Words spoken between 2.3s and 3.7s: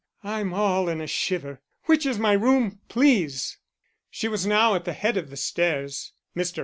room, please?"